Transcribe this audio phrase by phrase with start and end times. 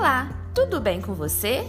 [0.00, 1.62] Olá, tudo bem com você?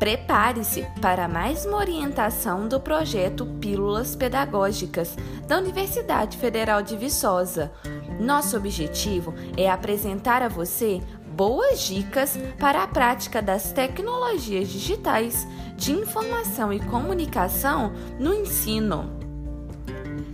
[0.00, 5.16] Prepare-se para mais uma orientação do projeto Pílulas Pedagógicas
[5.46, 7.70] da Universidade Federal de Viçosa.
[8.18, 11.00] Nosso objetivo é apresentar a você
[11.36, 19.08] boas dicas para a prática das tecnologias digitais de informação e comunicação no ensino.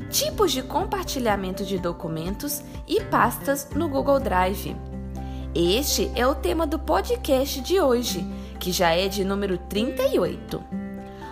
[0.09, 4.75] Tipos de compartilhamento de documentos e pastas no Google Drive.
[5.61, 8.25] Este é o tema do podcast de hoje,
[8.61, 10.63] que já é de número 38.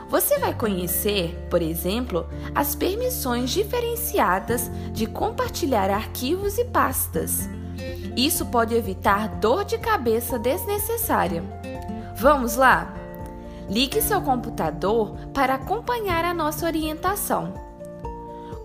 [0.08, 7.48] Você vai conhecer, por exemplo, as permissões diferenciadas de compartilhar arquivos e pastas.
[8.16, 11.45] Isso pode evitar dor de cabeça desnecessária.
[12.16, 12.92] Vamos lá?
[13.70, 17.65] Ligue seu computador para acompanhar a nossa orientação.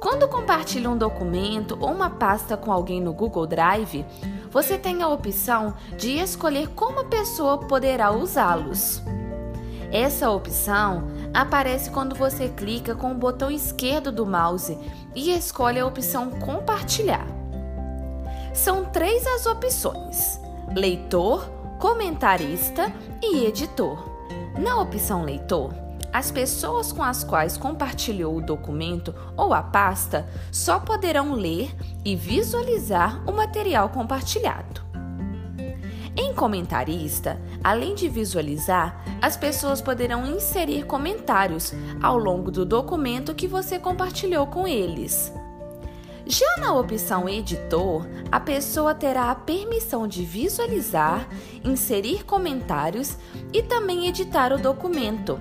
[0.01, 4.03] Quando compartilha um documento ou uma pasta com alguém no Google Drive,
[4.49, 8.99] você tem a opção de escolher como a pessoa poderá usá-los.
[9.91, 14.75] Essa opção aparece quando você clica com o botão esquerdo do mouse
[15.13, 17.27] e escolhe a opção Compartilhar.
[18.55, 20.39] São três as opções:
[20.75, 24.03] leitor, comentarista e editor.
[24.57, 25.71] Na opção leitor,
[26.13, 31.73] as pessoas com as quais compartilhou o documento ou a pasta só poderão ler
[32.03, 34.81] e visualizar o material compartilhado.
[36.15, 43.47] Em comentarista, além de visualizar, as pessoas poderão inserir comentários ao longo do documento que
[43.47, 45.31] você compartilhou com eles.
[46.25, 51.27] Já na opção Editor, a pessoa terá a permissão de visualizar,
[51.63, 53.17] inserir comentários
[53.51, 55.39] e também editar o documento.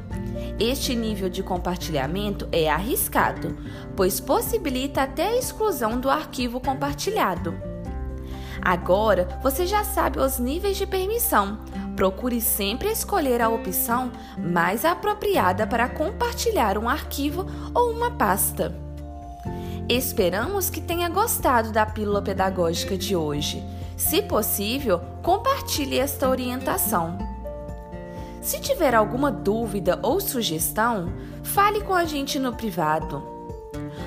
[0.60, 3.56] Este nível de compartilhamento é arriscado,
[3.96, 7.54] pois possibilita até a exclusão do arquivo compartilhado.
[8.60, 11.60] Agora você já sabe os níveis de permissão.
[11.96, 18.74] Procure sempre escolher a opção mais apropriada para compartilhar um arquivo ou uma pasta.
[19.88, 23.64] Esperamos que tenha gostado da pílula pedagógica de hoje.
[23.96, 27.29] Se possível, compartilhe esta orientação.
[28.40, 31.12] Se tiver alguma dúvida ou sugestão,
[31.42, 33.22] fale com a gente no privado.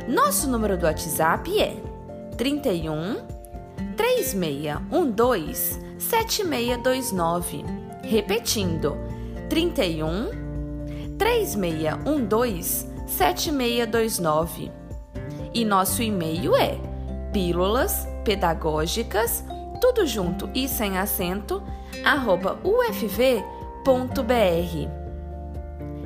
[0.07, 1.75] Nosso número do WhatsApp é
[2.35, 3.17] 31
[3.95, 7.63] 3612 7629.
[8.03, 8.97] Repetindo,
[9.49, 10.29] 31
[11.17, 14.71] 3612 7629
[15.53, 16.77] e nosso e-mail é
[17.31, 19.43] pílulas pedagógicas,
[19.79, 21.61] tudo junto e sem acento,
[22.03, 22.59] arroba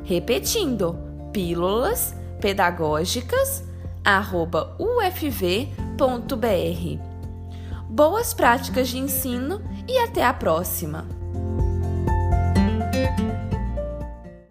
[0.04, 0.98] Repetindo,
[1.32, 3.64] pílulas pedagógicas,
[4.04, 5.68] arroba ufv.br.
[7.90, 11.17] Boas práticas de ensino e até a próxima!